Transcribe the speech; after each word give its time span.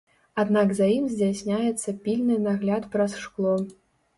Аднак 0.43 0.71
за 0.77 0.87
ім 0.93 1.03
здзяйсняецца 1.11 1.95
пільны 2.07 2.41
нагляд 2.49 2.89
праз 2.97 3.11
шкло. 3.27 3.55